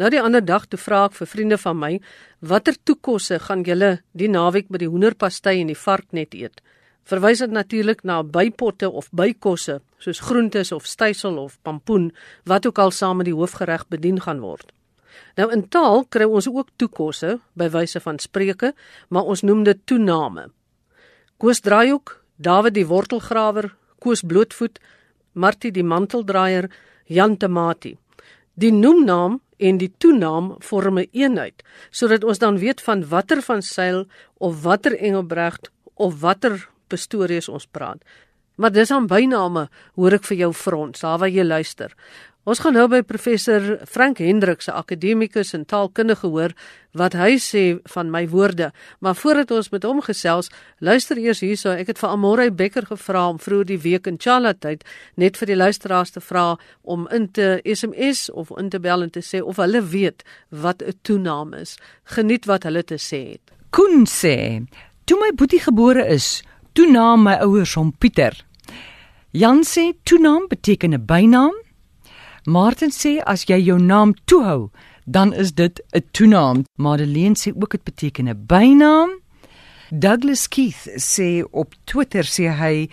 Nou 0.00 0.08
die 0.08 0.20
ander 0.22 0.40
dag 0.40 0.64
toe 0.64 0.78
vra 0.80 1.02
ek 1.10 1.16
vir 1.18 1.28
vriende 1.28 1.56
van 1.60 1.76
my, 1.76 1.90
watter 2.40 2.76
toekosse 2.88 3.36
gaan 3.44 3.66
julle 3.68 3.98
die 4.16 4.30
naweek 4.32 4.70
by 4.72 4.78
die 4.80 4.88
hoenderpastei 4.88 5.58
en 5.60 5.68
die 5.68 5.76
varknet 5.76 6.32
eet? 6.32 6.62
Verwys 7.04 7.42
dit 7.44 7.52
natuurlik 7.52 8.00
na 8.08 8.22
bypotte 8.24 8.88
of 8.88 9.10
bykosse 9.12 9.80
soos 10.00 10.22
groentes 10.24 10.72
of 10.72 10.86
stysel 10.88 11.36
of 11.42 11.58
pampoen 11.68 12.06
wat 12.48 12.64
ook 12.66 12.80
al 12.80 12.94
saam 12.96 13.20
met 13.20 13.28
die 13.28 13.36
hoofgereg 13.36 13.84
bedien 13.92 14.22
gaan 14.24 14.40
word. 14.40 14.72
Nou 15.36 15.50
in 15.52 15.66
taal 15.68 16.06
kry 16.08 16.24
ons 16.24 16.48
ook 16.48 16.72
toekosse 16.80 17.36
by 17.52 17.68
wyse 17.68 18.00
van 18.00 18.22
spreuke, 18.22 18.72
maar 19.10 19.28
ons 19.28 19.44
noem 19.44 19.66
dit 19.68 19.84
toename. 19.84 20.46
Koos 21.36 21.60
Draaihoek, 21.60 22.16
Dawid 22.40 22.72
die 22.72 22.86
wortelgrawer, 22.88 23.74
Koos 24.00 24.24
Blootvoet, 24.24 24.80
Martie 25.36 25.72
die 25.72 25.84
manteldraier, 25.84 26.70
Jan 27.04 27.36
Temati. 27.36 27.98
Die 28.56 28.72
noemnaam 28.72 29.42
en 29.60 29.78
die 29.78 29.92
toenaam 30.02 30.54
vorm 30.58 30.98
'n 30.98 31.08
eenheid 31.12 31.62
sodat 31.90 32.24
ons 32.24 32.38
dan 32.38 32.58
weet 32.58 32.80
van 32.80 33.08
watter 33.08 33.42
van 33.42 33.62
Seil 33.62 34.06
of 34.38 34.62
watter 34.62 34.96
Engelbregt 34.98 35.70
of 35.94 36.20
watter 36.20 36.68
Pastorius 36.88 37.48
ons 37.48 37.66
praat. 37.66 38.02
Maar 38.60 38.72
dis 38.72 38.90
aan 38.90 39.06
byname 39.06 39.68
hoor 39.94 40.12
ek 40.12 40.24
vir 40.24 40.36
jou 40.36 40.52
frons, 40.52 41.00
daar 41.00 41.18
waar 41.18 41.32
jy 41.32 41.44
luister. 41.44 41.94
Ons 42.50 42.58
gaan 42.64 42.74
nou 42.74 42.88
by 42.90 42.98
professor 43.06 43.62
Frank 43.86 44.18
Hendriks, 44.18 44.66
'n 44.66 44.74
akademikus 44.74 45.52
en 45.54 45.64
taalkundige 45.64 46.26
hoor 46.26 46.50
wat 46.92 47.12
hy 47.12 47.38
sê 47.38 47.78
van 47.94 48.10
my 48.10 48.26
woorde. 48.28 48.72
Maar 48.98 49.14
voordat 49.14 49.50
ons 49.50 49.70
met 49.70 49.82
hom 49.82 50.00
gesels, 50.02 50.50
luister 50.80 51.16
eers 51.16 51.40
hierso. 51.40 51.70
Ek 51.70 51.86
het 51.86 51.98
vir 51.98 52.08
Amore 52.08 52.50
Becker 52.50 52.86
gevra 52.86 53.28
om 53.28 53.38
vroeër 53.38 53.66
die 53.66 53.78
week 53.78 54.06
in 54.06 54.18
Chala 54.18 54.52
tyd 54.52 54.84
net 55.14 55.36
vir 55.36 55.46
die 55.46 55.56
luisteraars 55.56 56.10
te 56.10 56.20
vra 56.20 56.58
om 56.82 57.06
in 57.12 57.30
te 57.30 57.60
SMS 57.64 58.30
of 58.30 58.50
in 58.58 58.68
te 58.68 58.80
bel 58.80 59.02
en 59.02 59.10
te 59.10 59.20
sê 59.20 59.40
of 59.40 59.56
hulle 59.56 59.82
weet 59.82 60.24
wat 60.48 60.82
'n 60.82 60.98
toenaam 61.02 61.54
is. 61.54 61.78
Geniet 62.04 62.46
wat 62.46 62.62
hulle 62.62 62.82
te 62.82 62.98
sê 62.98 63.30
het. 63.30 63.52
Koen 63.70 64.06
sê: 64.06 64.66
"Toe 65.04 65.18
my 65.20 65.30
boetie 65.34 65.60
gebore 65.60 66.06
is, 66.06 66.42
toenaam 66.72 67.22
my 67.22 67.34
ouers 67.34 67.74
hom 67.74 67.92
Pieter." 67.92 68.44
Jan 69.30 69.62
sê: 69.62 69.94
"Toenaam 70.02 70.48
beteken 70.48 70.94
'n 70.94 71.06
bynaam." 71.06 71.69
Martin 72.46 72.90
sê 72.90 73.20
as 73.26 73.44
jy 73.44 73.58
jou 73.60 73.78
naam 73.78 74.14
toehou, 74.24 74.70
dan 75.06 75.32
is 75.32 75.52
dit 75.52 75.80
'n 75.94 76.02
toenaam. 76.12 76.64
Madeleine 76.76 77.36
sê 77.36 77.52
ook 77.54 77.70
dit 77.70 77.84
beteken 77.84 78.28
'n 78.28 78.46
bynaam. 78.46 79.10
Douglas 79.90 80.48
Keith 80.48 80.88
sê 80.96 81.44
op 81.50 81.74
Twitter 81.84 82.24
sê 82.24 82.48
hy 82.48 82.88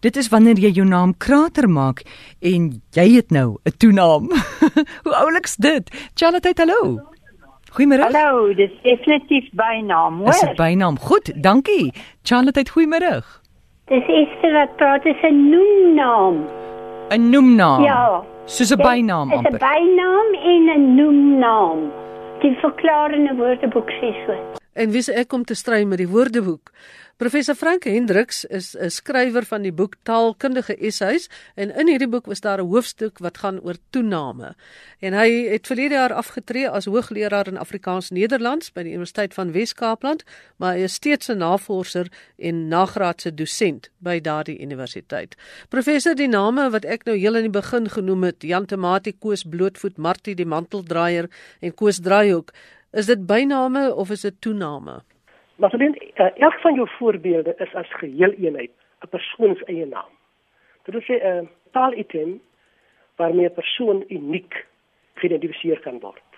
dit 0.00 0.16
is 0.16 0.28
wanneer 0.28 0.58
jy 0.58 0.70
jou 0.70 0.86
naam 0.86 1.12
krater 1.18 1.68
maak 1.68 2.02
en 2.40 2.82
jy 2.96 3.16
het 3.16 3.30
nou 3.30 3.58
'n 3.64 3.76
toenaam. 3.78 4.30
Hoe 5.04 5.14
ouliks 5.14 5.56
dit? 5.56 5.90
Charlotte, 6.14 6.52
hallo. 6.56 7.10
Goeiemôre. 7.70 8.10
Hallo, 8.10 8.54
dis 8.54 8.70
definitief 8.82 9.50
bynaam, 9.52 10.18
hoor. 10.18 10.32
Dis 10.32 10.42
'n 10.42 10.54
bynaam. 10.56 10.98
Goed, 10.98 11.42
dankie. 11.42 11.92
Charlotte, 12.22 12.70
goeiemôre. 12.70 13.22
Dis 13.86 14.06
Esther 14.06 14.52
wat 14.52 14.76
praat, 14.76 15.02
dis 15.02 15.22
'n 15.22 15.50
noemnaam. 15.50 16.59
'n 17.10 17.30
Noemnaam. 17.30 17.82
Ja. 17.84 18.22
Soos 18.46 18.70
'n 18.72 18.76
bynaam 18.82 19.28
Dis 19.28 19.38
'n 19.40 19.46
amper. 19.46 19.58
bynaam 19.58 20.28
en 20.52 20.64
'n 20.78 20.94
noemnaam. 20.96 21.78
Die 22.40 22.56
verklarende 22.62 23.34
woordeboek 23.36 23.90
sê 24.00 24.10
so. 24.26 24.34
En 24.72 24.90
wie 24.90 25.02
se 25.02 25.12
ek 25.12 25.28
kom 25.28 25.44
te 25.44 25.54
stry 25.54 25.84
met 25.84 25.98
die 25.98 26.08
woordeboek? 26.08 26.70
Professor 27.20 27.54
Frank 27.54 27.84
Hendriks 27.84 28.46
is 28.48 28.74
'n 28.74 28.88
skrywer 28.88 29.44
van 29.44 29.62
die 29.62 29.72
boek 29.72 29.96
Taalkundige 30.02 30.76
Essays 30.76 31.28
en 31.54 31.68
in 31.70 31.88
hierdie 31.88 32.08
boek 32.08 32.26
was 32.26 32.40
daar 32.40 32.60
'n 32.62 32.68
hoofstuk 32.72 33.18
wat 33.18 33.38
gaan 33.38 33.60
oor 33.60 33.76
toename. 33.90 34.54
En 35.00 35.12
hy 35.12 35.28
het 35.52 35.66
verlede 35.66 35.94
jaar 35.94 36.12
afgetree 36.12 36.68
as 36.68 36.84
hoogleraar 36.84 37.46
in 37.46 37.58
Afrikaans-Nederlands 37.58 38.72
by 38.72 38.82
die 38.82 38.92
Universiteit 38.92 39.34
van 39.34 39.52
Wes-Kaapland, 39.52 40.24
maar 40.56 40.74
hy 40.74 40.80
is 40.80 40.94
steeds 40.94 41.28
'n 41.28 41.36
navorser 41.36 42.06
en 42.38 42.68
nagraadse 42.68 43.34
dosent 43.34 43.90
by 43.98 44.20
daardie 44.20 44.60
universiteit. 44.60 45.36
Professor, 45.68 46.14
die 46.14 46.28
name 46.28 46.70
wat 46.70 46.84
ek 46.84 47.04
nou 47.04 47.16
heel 47.16 47.36
in 47.36 47.52
die 47.52 47.60
begin 47.60 47.88
genoem 47.88 48.22
het, 48.22 48.42
Jan 48.42 48.66
Temati, 48.66 49.12
Koos 49.18 49.44
Blootvoet, 49.44 49.98
Martie 49.98 50.34
die 50.34 50.46
manteldraier 50.46 51.28
en 51.60 51.74
Koos 51.74 52.00
Draaihoek, 52.00 52.52
is 52.92 53.06
dit 53.06 53.26
byname 53.26 53.94
of 53.94 54.10
is 54.10 54.20
dit 54.20 54.40
toename? 54.40 55.02
Maar 55.60 55.70
dan 55.70 55.96
uh, 56.14 56.26
elk 56.36 56.60
van 56.60 56.74
jou 56.74 56.88
voorbeelde 56.88 57.54
is 57.56 57.74
as 57.74 57.94
geheel 57.94 58.32
eenheid 58.32 58.70
'n 59.00 59.08
persoon 59.08 59.54
se 59.56 59.64
eie 59.64 59.86
naam. 59.86 60.12
Dit 60.82 60.94
is 60.94 61.08
'n 61.08 61.12
uh, 61.12 61.48
taalitem 61.70 62.40
waarmee 63.16 63.48
'n 63.48 63.54
persoon 63.54 64.04
uniek 64.08 64.66
geïdentifiseer 65.14 65.80
kan 65.80 66.00
word. 66.00 66.30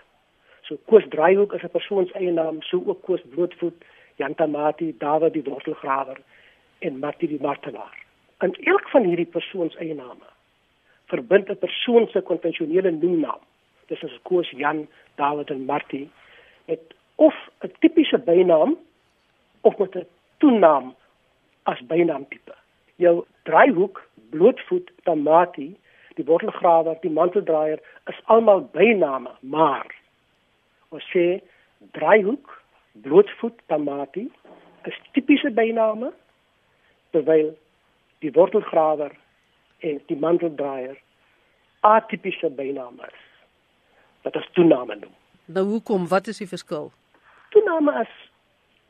So 0.60 0.76
Koos 0.86 1.04
Draaihoek 1.08 1.52
is 1.52 1.62
'n 1.62 1.70
persoon 1.70 2.06
se 2.06 2.12
eie 2.12 2.32
naam, 2.32 2.62
so 2.62 2.82
ook 2.86 3.02
Koos 3.02 3.22
Blootvoet, 3.30 3.84
Jan 4.14 4.34
Tamati, 4.34 4.94
Dawid 4.98 5.32
die 5.32 5.42
wortelgrawer 5.42 6.18
en 6.78 6.98
Martie 6.98 7.28
die 7.28 7.40
martelaar. 7.40 7.96
En 8.38 8.52
elk 8.52 8.88
van 8.88 9.04
hierdie 9.04 9.32
persoon 9.36 9.70
se 9.70 9.78
eie 9.78 9.94
name 9.94 10.26
verbind 11.04 11.48
'n 11.48 11.58
persoon 11.58 12.08
se 12.08 12.20
konvensionele 12.20 12.90
noemnaam. 12.90 13.40
Dis 13.86 14.04
as 14.04 14.18
Koos, 14.22 14.50
Jan, 14.50 14.88
Dawid 15.14 15.50
en 15.50 15.64
Martie 15.64 16.10
met 16.66 16.80
of 17.14 17.34
'n 17.60 17.72
tipiese 17.78 18.18
bynaam 18.18 18.78
of 19.62 19.78
met 19.78 19.94
'n 19.94 20.06
toenaam 20.38 20.94
as 21.62 21.80
bynaamtipe. 21.86 22.54
Jou 22.96 23.24
draaihoek, 23.42 24.08
blootvoet, 24.30 24.90
tamatie, 25.02 25.76
die 26.14 26.24
wortelgrawer, 26.24 26.96
die 27.00 27.10
manteldraier 27.10 27.80
is 28.06 28.20
almal 28.24 28.68
byname, 28.72 29.30
maar 29.40 29.86
ons 30.88 31.04
sê 31.14 31.40
draaihoek, 31.96 32.62
blootvoet, 32.92 33.58
tamatie 33.66 34.30
is 34.84 34.98
tipiese 35.12 35.50
byname 35.50 36.12
terwyl 37.10 37.52
die 38.18 38.32
wortelgrawer 38.32 39.14
en 39.78 40.00
die 40.06 40.16
manteldraier 40.16 40.98
atipiese 41.80 42.50
byname 42.50 43.06
is. 43.08 43.22
Wat 44.22 44.36
as 44.36 44.48
toename 44.52 44.94
noem. 45.00 45.14
Nou 45.44 45.64
hoekom? 45.66 46.06
Wat 46.08 46.26
is 46.30 46.38
die 46.38 46.48
verskil? 46.48 46.92
Toename 47.50 47.92
as 48.04 48.12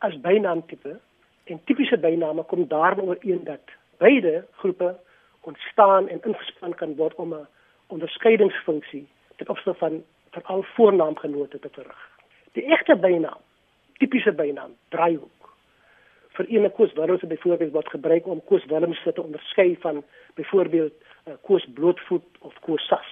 as 0.02 0.20
bynaamtipe 0.20 0.96
en 1.44 1.60
tipiese 1.64 1.98
byname 1.98 2.42
kom 2.50 2.66
daarin 2.68 3.08
ooreen 3.10 3.44
dat 3.44 3.74
beide 3.98 4.44
groepe 4.62 4.94
ontstaan 5.40 6.08
en 6.08 6.22
ingespan 6.22 6.74
kan 6.74 6.96
word 6.96 7.14
om 7.14 7.34
'n 7.34 7.46
onderskeidingsfunksie 7.86 9.06
ten 9.36 9.48
opsigte 9.48 9.74
van 9.74 10.02
veral 10.30 10.62
voornaamgenote 10.62 11.58
te 11.58 11.68
verrig. 11.72 12.10
Die 12.52 12.64
egte 12.64 12.96
bynaam, 12.96 13.40
tipiese 13.98 14.32
bynaam, 14.32 14.74
draaihoek 14.88 15.42
vir 16.36 16.48
ene 16.48 16.70
Koos 16.70 16.92
Willems 16.96 17.24
byvoorbeeld 17.28 17.72
word 17.72 17.88
gebruik 17.88 18.26
om 18.26 18.44
Koos 18.48 18.64
Willems 18.64 19.02
te 19.04 19.22
onderskei 19.22 19.76
van 19.80 20.04
byvoorbeeld 20.34 20.92
uh, 20.92 21.34
Koos 21.42 21.66
Blootvoet 21.74 22.24
of 22.40 22.54
Koos 22.60 22.86
Sas. 22.86 23.10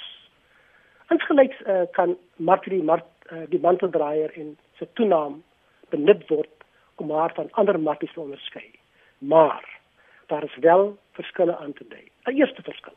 Insgelyks 1.08 1.60
uh, 1.60 1.82
kan 1.92 2.16
Martie 2.36 2.82
Mart 2.82 3.06
uh, 3.32 3.44
die 3.48 3.60
manteldraier 3.60 4.32
en 4.40 4.56
sy 4.78 4.88
toenaam 4.94 5.42
benut 5.90 6.24
word 6.28 6.59
om 7.00 7.10
haar 7.10 7.34
van 7.34 7.48
ander 7.50 7.80
matties 7.80 8.12
te 8.12 8.20
onderskei. 8.20 8.70
Maar 9.18 9.78
daar 10.26 10.44
is 10.44 10.56
wel 10.60 10.98
verskille 11.12 11.56
aan 11.56 11.72
te 11.72 11.84
dui. 11.88 12.06
'n 12.24 12.36
Eerste 12.36 12.62
verskil. 12.62 12.96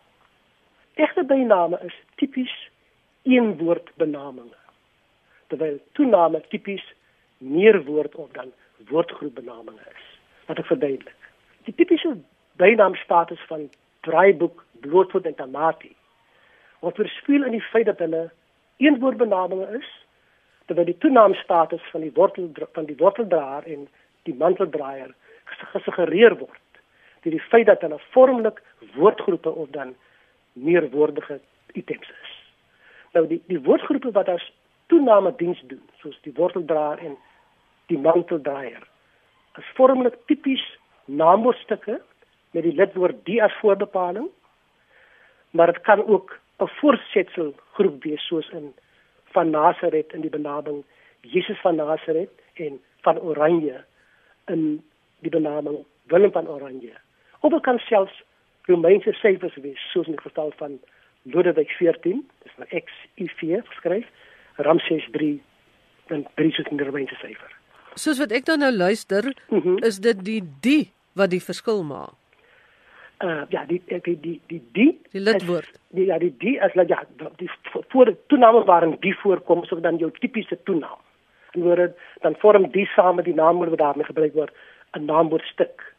Egte 0.93 1.23
byname 1.23 1.79
is 1.83 1.95
tipies 2.15 2.69
eenwoordbenamings. 3.21 4.57
Terwyl 5.47 5.79
toename 5.91 6.43
tipies 6.47 6.93
meerwoord 7.37 8.15
of 8.15 8.31
dan 8.31 8.51
woordgroepbenamings 8.87 9.81
is. 9.81 10.05
Wat 10.45 10.57
ek 10.57 10.65
verduidelik. 10.65 11.15
Die 11.63 11.73
tipiese 11.73 12.17
bynaamstatus 12.55 13.41
van 13.47 13.69
draaiboek, 13.99 14.65
blootvoet 14.71 15.25
en 15.25 15.35
tamatie 15.35 15.95
word 16.83 16.99
verspeel 16.99 17.45
in 17.47 17.55
die 17.55 17.67
feit 17.71 17.87
dat 17.87 18.01
hulle 18.03 18.25
eenwoordbenamings 18.83 19.77
is 19.79 19.91
terwyl 20.65 20.85
die 20.85 20.97
toenaamstatus 20.97 21.83
van 21.91 22.01
die 22.01 22.13
wortel 22.13 22.51
van 22.71 22.85
die 22.85 22.97
worteldraer 22.97 23.63
en 23.75 23.87
die 24.23 24.35
manteldraier 24.35 25.13
gesuggereer 25.73 26.37
word 26.39 26.59
deur 27.23 27.35
die 27.37 27.47
feit 27.49 27.67
dat 27.67 27.81
hulle 27.85 27.99
vormlik 28.15 28.61
woordgroepe 28.95 29.49
of 29.49 29.69
dan 29.71 29.95
meerwoordige 30.53 31.39
items 31.73 32.09
is. 32.09 32.33
Nou 33.13 33.27
die 33.27 33.41
die 33.47 33.61
woordgroepe 33.63 34.11
wat 34.11 34.29
as 34.29 34.43
toename 34.91 35.33
diens 35.39 35.61
doen, 35.71 35.81
soos 36.01 36.17
die 36.27 36.33
worteldraer 36.35 36.99
en 36.99 37.15
die 37.91 37.99
manteldraier, 37.99 38.83
is 39.57 39.71
vormlik 39.77 40.17
tipies 40.27 40.63
naamwoordstukke 41.05 41.99
met 42.53 42.63
die 42.63 42.75
lidwoord 42.75 43.23
die 43.25 43.39
as 43.43 43.55
voorbepaling, 43.61 44.27
maar 45.51 45.71
dit 45.71 45.81
kan 45.87 46.03
ook 46.05 46.39
'n 46.59 46.69
voorsetsel 46.79 47.53
groep 47.73 48.03
wees 48.03 48.27
soos 48.27 48.49
in 48.49 48.73
van 49.33 49.49
Nasaret 49.49 50.13
in 50.13 50.21
die 50.21 50.31
benaming 50.33 50.83
Jesus 51.21 51.59
van 51.61 51.75
Nasaret 51.75 52.29
en 52.53 52.79
van 53.05 53.19
Oranje 53.19 53.83
in 54.51 54.83
die 55.19 55.31
benaming 55.31 55.83
Willem 56.11 56.31
van 56.31 56.47
Oranje. 56.47 56.93
Of 57.39 57.51
dit 57.51 57.61
kan 57.61 57.79
selfs 57.79 58.23
Romeinse 58.65 59.13
syfers 59.19 59.55
wees 59.55 59.91
soos 59.91 60.07
in 60.07 60.15
die 60.15 60.21
geval 60.21 60.53
van 60.57 60.79
Lodewijk 61.23 61.69
14, 61.79 62.23
dis 62.43 62.55
nou 62.59 62.67
XI4 62.69 63.67
geskryf 63.71 64.07
Ramses 64.55 65.07
3 65.11 65.41
dan 66.07 66.27
3 66.35 66.51
soos 66.51 66.71
in 66.71 66.79
die 66.79 66.87
Romeinse 66.87 67.15
syfer. 67.21 67.51
Soos 67.95 68.19
wat 68.19 68.33
ek 68.35 68.45
dan 68.45 68.63
nou 68.63 68.71
luister, 68.71 69.33
mm 69.49 69.61
-hmm. 69.61 69.77
is 69.83 69.99
dit 69.99 70.25
die 70.25 70.41
die 70.61 70.91
wat 71.13 71.29
die 71.29 71.43
verskil 71.43 71.83
maak. 71.83 72.22
Uh 73.23 73.41
ja, 73.49 73.63
die 73.65 73.81
die 73.85 74.01
die 74.01 74.19
die 74.19 74.61
die 74.71 74.99
die 75.11 75.21
lidwoord. 75.21 75.69
Is, 75.69 75.79
die 75.95 76.05
ja, 76.05 76.17
die 76.19 76.33
die 76.37 76.57
as 76.61 76.73
ja, 76.73 77.03
die 77.39 77.49
voor 77.87 78.15
toename 78.27 78.63
waarin 78.67 78.97
die 78.99 79.15
voorkom, 79.15 79.63
so 79.65 79.79
dan 79.79 79.97
jou 79.97 80.11
tipiese 80.19 80.57
toename. 80.63 80.99
En 81.53 81.61
word 81.61 81.95
dan 82.21 82.35
vorm 82.41 82.67
die 82.71 82.85
saam 82.95 83.15
met 83.15 83.25
die 83.25 83.37
naamwoord 83.37 83.69
wat 83.69 83.79
daarmee 83.79 84.05
gebruik 84.05 84.33
word 84.33 84.51
'n 84.91 85.05
naamwoordstuk. 85.05 85.93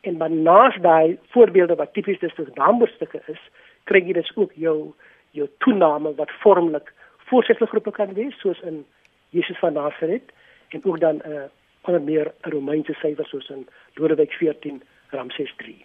En 0.00 0.16
maar 0.16 0.30
naas 0.30 0.76
daai 0.80 1.18
voorbeelde 1.32 1.74
wat 1.74 1.92
tipies 1.92 2.18
dis 2.18 2.34
vir 2.34 2.50
naamwoordstukke 2.54 3.22
is, 3.26 3.40
kry 3.84 4.02
jy 4.06 4.12
dus 4.12 4.36
ook 4.36 4.52
jou 4.54 4.92
jou 5.30 5.48
toename 5.58 6.14
wat 6.14 6.30
vormlik 6.42 6.92
voorsettelgroepe 7.16 7.90
kan 7.90 8.14
wees 8.14 8.38
soos 8.40 8.60
in 8.60 8.84
Jesus 9.30 9.58
van 9.58 9.72
Nazareth 9.72 10.32
en 10.68 10.84
ook 10.84 11.00
dan 11.00 11.16
'n 11.24 11.30
uh, 11.30 11.42
onder 11.80 12.02
meer 12.02 12.32
'n 12.42 12.50
Romeinse 12.50 12.92
syfer 12.92 13.26
soos 13.26 13.48
in 13.48 13.68
Lodewijk 13.94 14.32
14 14.32 14.82
Ramses 15.10 15.54
3. 15.56 15.84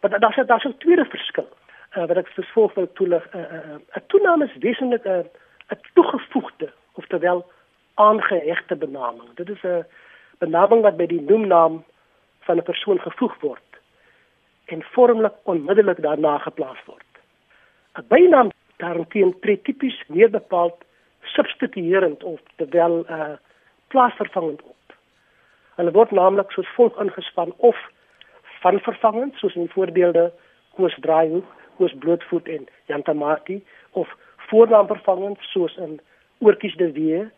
Maar 0.00 0.20
daar's 0.20 0.46
daar's 0.46 0.64
'n 0.64 0.78
tweede 0.78 1.04
verskil 1.04 1.48
uh, 1.96 2.06
wat 2.06 2.16
ek 2.16 2.28
vervolg 2.28 2.74
wil 2.74 2.92
toelig. 2.92 3.24
'n 3.32 3.38
uh, 3.38 3.52
uh, 3.52 3.74
uh, 3.96 4.02
toename 4.06 4.44
is 4.44 4.56
wesentlik 4.60 5.04
'n 5.04 5.28
'n 5.68 5.80
toegevoegde 5.94 6.72
of 6.94 7.06
terwyl 7.06 7.46
aangehegte 7.94 8.76
benaming. 8.76 9.34
Dit 9.34 9.48
is 9.48 9.62
'n 9.62 9.84
benaming 10.38 10.82
wat 10.82 10.96
by 10.96 11.06
die 11.06 11.20
noemnaam 11.20 11.84
van 12.40 12.56
'n 12.56 12.62
persoon 12.62 13.00
gevoeg 13.00 13.40
word 13.40 13.68
en 14.64 14.82
vormlik 14.82 15.34
onmiddellik 15.42 16.02
daarna 16.02 16.38
geplaas 16.38 16.84
word. 16.84 17.12
'n 17.94 18.04
Bynaam 18.08 18.50
daarteen 18.76 19.40
tree 19.40 19.62
tipies 19.62 20.04
meer 20.06 20.30
bepaald 20.30 20.84
substituerend 21.22 22.24
of 22.24 22.40
terwyl 22.56 22.94
'n 22.98 23.12
uh, 23.12 23.36
plaasvervangend 23.88 24.62
op. 24.62 24.76
Hulle 25.74 25.90
word 25.90 26.10
naamlik 26.10 26.50
soos 26.50 26.68
volg 26.74 27.00
ingespan 27.00 27.54
of 27.56 27.76
van 28.60 28.80
vervangend 28.80 29.34
soos 29.34 29.54
in 29.54 29.68
voorbeelde 29.68 30.32
Koos 30.74 30.96
Draaihoek, 31.00 31.46
Koos 31.76 31.94
Blootvoet 31.98 32.48
en 32.48 32.66
Jan 32.86 33.02
Tamati 33.02 33.64
of 33.90 34.16
voornaam 34.36 34.86
vervangend 34.86 35.38
soos 35.40 35.76
in 35.76 36.00
Oortjies 36.38 36.76
de 36.76 36.92
Wee 36.92 37.28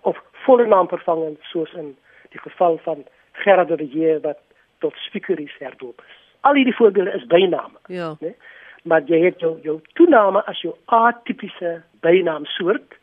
of 0.00 0.22
volle 0.44 0.66
naam 0.66 0.88
vervangend 0.88 1.38
soos 1.40 1.72
in 1.72 1.96
die 2.30 2.40
geval 2.40 2.78
van 2.82 3.04
Gerard 3.32 3.68
de 3.68 3.88
Wee 3.92 4.18
wat 4.20 4.38
tot 4.78 4.94
Spikeries 4.96 5.56
herdoop 5.58 6.02
is. 6.06 6.14
Al 6.40 6.54
hierdie 6.54 6.74
voorbeelde 6.74 7.12
is 7.12 7.26
byname. 7.26 7.78
Ja. 7.86 8.14
Né? 8.20 8.34
Maar 8.82 9.02
jy 9.10 9.24
het 9.24 9.40
jou 9.40 9.56
jou 9.62 9.80
toename 9.98 10.44
as 10.46 10.60
jou 10.62 10.74
atipiese 10.84 11.82
bynaamsoort 12.00 12.98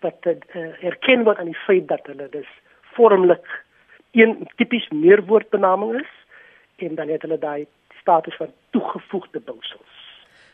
wat 0.00 0.28
uh, 0.28 0.84
erken 0.84 1.24
word 1.24 1.38
aan 1.38 1.50
die 1.50 1.62
feit 1.64 1.88
dat 1.88 2.06
hulle 2.06 2.28
dus 2.30 2.48
vormlik 2.94 3.48
een 4.12 4.48
tipies 4.56 4.88
meerwoordbenaming 4.88 6.00
is 6.00 6.12
en 6.76 6.94
dan 6.94 7.08
het 7.08 7.22
hulle 7.22 7.38
daai 7.38 7.66
status 8.00 8.36
van 8.36 8.52
toegevoegde 8.70 9.40
bousels. 9.40 9.94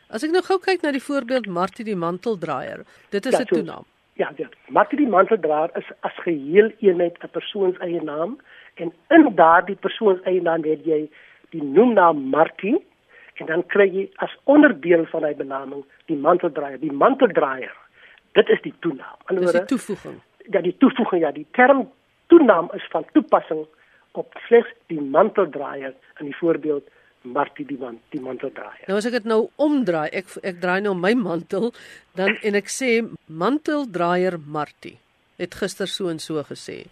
As 0.08 0.22
ek 0.22 0.30
nou 0.34 0.42
gou 0.44 0.58
kyk 0.60 0.82
na 0.82 0.92
die 0.92 1.02
voorbeeld 1.02 1.46
Martie 1.46 1.84
die 1.84 1.96
manteldraier, 1.96 2.84
dit 3.10 3.26
is 3.26 3.34
'n 3.34 3.38
ja, 3.38 3.44
toenaam. 3.44 3.84
Ja, 4.14 4.32
ja. 4.36 4.48
Martie 4.68 4.98
die 4.98 5.08
manteldraier 5.08 5.70
is 5.76 5.88
as 6.00 6.16
geheel 6.24 6.72
eenheid 6.80 7.16
'n 7.22 7.30
persoon 7.32 7.72
se 7.72 7.84
eie 7.84 8.02
naam 8.02 8.38
en 8.74 8.92
in 9.08 9.34
daardie 9.34 9.76
persoon 9.76 10.16
se 10.16 10.30
eie 10.30 10.42
naam 10.42 10.64
het 10.64 10.84
jy 10.84 11.10
die 11.50 11.62
noemnaam 11.62 12.28
Martie 12.28 12.84
en 13.34 13.46
dan 13.46 13.66
kry 13.66 13.88
jy 13.88 14.10
as 14.16 14.36
onderdeel 14.44 15.06
van 15.06 15.24
hy 15.24 15.34
benaming 15.34 15.84
die 16.06 16.16
manteldraier, 16.16 16.78
die 16.80 16.92
manteldraier. 16.92 17.76
Dit 18.32 18.48
is 18.48 18.60
die 18.62 18.74
toenaam. 18.80 19.16
Anders 19.24 19.52
die 19.52 19.64
toevoeging. 19.64 20.20
Ja, 20.50 20.60
die 20.60 20.76
toevoeging 20.76 21.22
ja, 21.22 21.30
die 21.32 21.46
term 21.52 21.88
toenaam 22.26 22.70
is 22.74 22.86
van 22.90 23.04
toepassing 23.12 23.66
op 24.12 24.34
slegs 24.46 24.72
die 24.92 25.00
manteldraier 25.00 25.94
in 26.20 26.26
die 26.30 26.36
voorbeeld 26.36 26.88
Martie 27.22 27.66
die 27.66 27.78
man 27.78 28.00
die 28.10 28.20
manteldraier. 28.20 28.82
Nou 28.88 28.96
as 28.98 29.06
ek 29.06 29.20
dit 29.20 29.28
nou 29.30 29.44
omdraai, 29.62 30.08
ek 30.10 30.32
ek 30.42 30.58
draai 30.62 30.80
nou 30.82 30.94
my 30.98 31.12
mantel 31.14 31.70
dan 32.18 32.34
en 32.42 32.58
ek 32.58 32.72
sê 32.72 32.96
manteldraier 33.28 34.40
Martie 34.42 34.98
het 35.38 35.54
gister 35.54 35.86
so 35.90 36.10
en 36.10 36.18
so 36.22 36.42
gesê. 36.48 36.82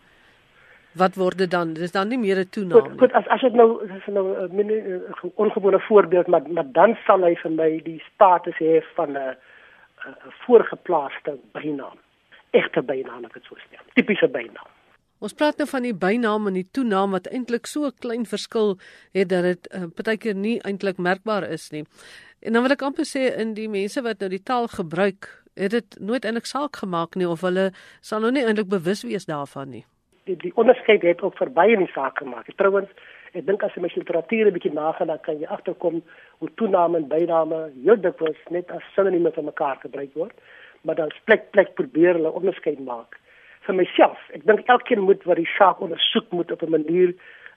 Wat 0.99 1.15
word 1.19 1.39
dit 1.39 1.51
dan? 1.51 1.75
Dis 1.75 1.95
dan 1.95 2.09
nie 2.09 2.19
meer 2.19 2.39
'n 2.39 2.51
toenaam 2.51 2.91
nie. 2.93 2.99
Goed, 2.99 3.13
as 3.13 3.27
as 3.27 3.41
dit 3.41 3.55
nou 3.55 3.83
is 3.85 4.07
nou 4.07 4.27
'n 4.47 5.33
ongewone 5.37 5.81
voorbeeld, 5.81 6.27
maar 6.27 6.43
maar 6.49 6.73
dan 6.73 6.97
sal 7.07 7.23
hy 7.23 7.35
vir 7.35 7.51
my 7.51 7.81
die 7.85 8.03
status 8.15 8.59
hê 8.59 8.83
van 8.95 9.17
'n 9.17 9.37
'n 10.07 10.15
voorgeplaaste 10.47 11.39
bynaam. 11.53 11.99
Egte 12.51 12.83
bynaam, 12.83 13.25
ek 13.25 13.35
het 13.35 13.45
so 13.45 13.57
stel. 13.67 13.85
Tipiese 13.95 14.29
bynaam. 14.29 14.71
Ons 15.21 15.35
praat 15.37 15.59
nou 15.61 15.67
van 15.69 15.85
die 15.85 15.93
bynaam 15.93 16.49
en 16.49 16.55
die 16.57 16.69
toenaam 16.77 17.13
wat 17.13 17.27
eintlik 17.29 17.67
so 17.69 17.85
'n 17.85 17.99
klein 18.01 18.25
verskil 18.25 18.79
het 19.13 19.29
dat 19.29 19.43
dit 19.45 19.69
uh, 19.77 19.85
partykeer 19.97 20.35
nie 20.35 20.61
eintlik 20.65 20.97
merkbaar 20.97 21.45
is 21.45 21.71
nie. 21.71 21.85
En 22.41 22.53
dan 22.53 22.63
wil 22.63 22.73
ek 22.73 22.83
amper 22.83 23.05
sê 23.05 23.29
in 23.37 23.53
die 23.55 23.69
mense 23.69 24.01
wat 24.03 24.21
nou 24.21 24.31
die 24.31 24.43
taal 24.43 24.69
gebruik, 24.69 25.29
het 25.55 25.71
dit 25.71 26.01
nooit 26.01 26.25
eintlik 26.25 26.47
saak 26.47 26.77
gemaak 26.77 27.17
nie 27.17 27.29
of 27.29 27.41
hulle 27.41 27.73
sal 28.01 28.21
nou 28.21 28.33
nie 28.33 28.47
eintlik 28.47 28.69
bewus 28.69 29.05
wees 29.05 29.27
daarvan 29.29 29.71
nie. 29.71 29.85
Die 30.25 30.37
die 30.37 30.57
onderskeid 30.57 31.03
het 31.03 31.21
ook 31.23 31.37
verby 31.37 31.69
in 31.69 31.85
die 31.85 31.93
saak 31.93 32.17
gemaak. 32.19 32.49
Trouwens, 32.57 32.89
ek 33.35 33.47
dink 33.47 33.63
as 33.63 33.75
jy 33.77 33.83
met 33.83 33.97
literatuur 33.97 34.47
'n 34.47 34.57
bietjie 34.57 34.73
nagaan, 34.73 35.21
kan 35.21 35.39
jy 35.39 35.47
agterkom 35.47 36.03
hoe 36.39 36.51
toename 36.57 36.97
en 36.97 37.09
byname 37.09 37.71
heel 37.85 38.01
dikwels 38.01 38.41
net 38.49 38.71
as 38.71 38.93
sinonieme 38.95 39.33
vir 39.33 39.45
mekaar 39.45 39.77
gebruik 39.85 40.15
word, 40.15 40.37
maar 40.83 40.95
dan 40.95 41.13
plek 41.25 41.51
plek 41.51 41.75
probeer 41.75 42.15
hulle 42.15 42.33
onderskeid 42.33 42.81
maak 42.81 43.21
vir 43.67 43.75
myself. 43.75 44.19
Ek 44.35 44.47
dink 44.49 44.69
elkeen 44.73 45.05
moet 45.05 45.23
wat 45.29 45.37
die 45.41 45.51
saak 45.57 45.81
ondersoek 45.85 46.31
moet 46.37 46.53
op 46.53 46.63
'n 46.63 46.71
manier 46.71 47.15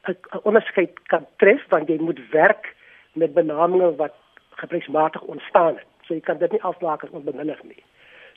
'n 0.07 0.17
onderskeid 0.43 0.93
kan 1.07 1.25
tref 1.37 1.63
want 1.69 1.87
jy 1.87 1.97
moet 1.99 2.19
werk 2.29 2.75
met 3.13 3.33
benamings 3.33 3.97
wat 3.97 4.13
gebruiksmatig 4.49 5.21
ontstaan 5.21 5.75
het. 5.75 5.87
So 6.05 6.13
jy 6.13 6.19
kan 6.19 6.37
dit 6.37 6.51
nie 6.51 6.63
aflaak 6.63 7.03
as 7.03 7.09
onbenullig 7.09 7.63
nie. 7.63 7.83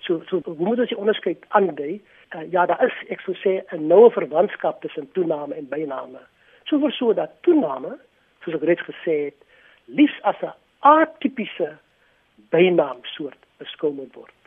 So 0.00 0.22
so 0.28 0.40
hoe 0.44 0.54
moet 0.58 0.78
ons 0.78 0.88
die 0.88 0.98
onderskeid 0.98 1.44
aandui? 1.48 2.02
Uh, 2.34 2.50
ja, 2.50 2.66
daar 2.66 2.84
is 2.84 3.08
ek 3.08 3.20
sou 3.20 3.34
sê 3.34 3.64
'n 3.72 3.86
noue 3.86 4.10
verwantskap 4.10 4.80
tussen 4.80 5.12
toename 5.12 5.54
en 5.54 5.68
byname. 5.68 6.20
So 6.64 6.78
vir 6.78 6.92
so 6.92 7.12
dat 7.12 7.30
toename, 7.40 7.98
soos 8.44 8.54
ek 8.54 8.62
reeds 8.62 8.82
gesê 8.82 9.24
het, 9.24 9.38
liefs 9.84 10.22
as 10.22 10.36
'n 10.42 10.54
atipiese 10.78 11.78
bynaam 12.50 12.98
soort 13.02 13.38
beskou 13.58 13.92
moet 13.92 14.14
word 14.14 14.45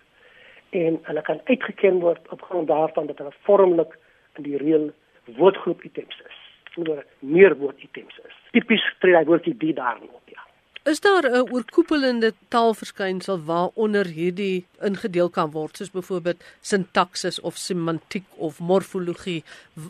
en 0.70 1.00
hulle 1.04 1.22
kan 1.22 1.42
uitgeken 1.44 2.00
word 2.00 2.28
op 2.30 2.42
grond 2.42 2.68
daarvan 2.68 3.08
dat 3.08 3.18
hulle 3.18 3.34
vormlik 3.48 3.98
in 4.38 4.44
die 4.44 4.58
reël 4.58 4.92
woordgroep 5.38 5.84
items 5.84 6.22
is. 6.28 6.38
Onder 6.78 7.06
meer 7.20 7.58
woord 7.58 7.82
items 7.84 8.20
is. 8.28 8.36
Tipies 8.52 8.86
tree 9.00 9.18
hy 9.18 9.26
woordjie 9.26 9.56
die 9.58 9.74
daarop, 9.74 10.22
ja. 10.26 10.46
Is 10.90 11.00
daar 11.00 11.26
'n 11.30 11.52
oorkoepelende 11.54 12.34
taalverskynsel 12.48 13.40
waaronder 13.46 14.06
hierdie 14.06 14.66
ingedeel 14.82 15.30
kan 15.30 15.52
word, 15.52 15.78
soos 15.78 15.92
byvoorbeeld 15.92 16.44
sintaksis 16.62 17.40
of 17.40 17.56
semantiek 17.56 18.26
of 18.38 18.60
morfologie? 18.60 19.44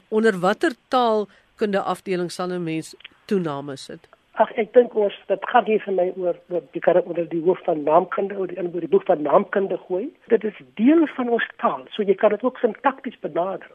Onder 0.08 0.40
watter 0.40 0.74
taalkunde 0.88 1.82
afdeling 1.82 2.32
sal 2.32 2.52
'n 2.52 2.64
mens 2.64 2.96
toename 3.26 3.76
sit? 3.76 4.08
Ag 4.40 4.52
ek 4.62 4.70
dink 4.72 4.94
ons 4.96 5.16
dit 5.28 5.46
gaan 5.52 5.66
hier 5.68 5.82
vir 5.84 5.96
my 5.98 6.06
oor 6.16 6.38
oor 6.54 6.62
die 6.76 6.82
kar 6.84 7.02
oor 7.02 7.18
die 7.32 7.42
hoof 7.44 7.60
van 7.66 7.82
naamkunde 7.84 8.38
oor 8.40 8.48
die 8.48 8.60
in 8.62 8.70
die 8.72 8.92
boek 8.92 9.04
van 9.10 9.26
naamkunde 9.26 9.76
gooi. 9.88 10.06
Dit 10.32 10.46
is 10.48 10.60
deel 10.80 11.04
van 11.18 11.32
ons 11.36 11.48
taal, 11.60 11.82
so 11.92 12.06
jy 12.08 12.16
kan 12.16 12.32
dit 12.32 12.46
ook 12.48 12.62
sintakties 12.62 13.18
benader. 13.26 13.72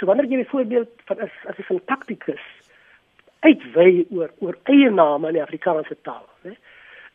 So 0.00 0.08
wanneer 0.10 0.26
jy 0.26 0.40
byvoorbeeld 0.42 0.90
van 1.06 1.22
as 1.26 1.36
as 1.46 1.58
'n 1.58 1.68
sintaktikus 1.68 2.42
uitwy 3.46 4.06
oor 4.10 4.32
oor 4.40 4.58
eie 4.64 4.90
name 4.90 5.28
in 5.28 5.38
die 5.38 5.46
Afrikaanse 5.46 5.96
taal, 6.02 6.26
né? 6.42 6.56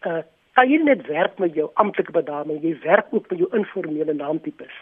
Uh 0.05 0.21
kan 0.55 0.69
jy 0.71 0.77
net 0.83 1.01
werk 1.07 1.39
met 1.39 1.53
jou 1.53 1.69
amptelike 1.73 2.13
benaming, 2.15 2.61
jy 2.63 2.77
werk 2.83 3.11
ook 3.11 3.27
met 3.29 3.39
jou 3.39 3.49
informele 3.51 4.13
naamtipes, 4.13 4.77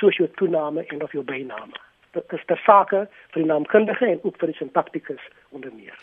soos 0.00 0.16
jou 0.16 0.28
toename 0.40 0.86
en 0.88 1.02
of 1.02 1.12
jou 1.12 1.24
byname. 1.24 1.76
Dit 2.12 2.32
is 2.32 2.44
ter 2.46 2.60
sake 2.64 3.04
vir 3.34 3.42
die 3.42 3.50
naamkundige 3.50 4.06
en 4.06 4.20
ook 4.22 4.38
vir 4.40 4.54
die 4.54 4.56
sintaktikus 4.56 5.28
onder 5.52 5.72
meer. 5.74 5.98